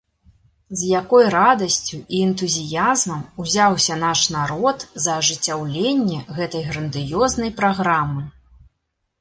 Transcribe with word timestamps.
З 0.77 0.87
якой 1.01 1.25
радасцю 1.33 1.99
і 2.15 2.21
энтузіязмам 2.27 3.21
узяўся 3.43 3.99
наш 4.05 4.23
народ 4.37 4.87
за 5.05 5.11
ажыццяўленне 5.25 6.19
гэтай 6.39 6.67
грандыёзнай 6.71 7.51
праграмы! 7.61 8.23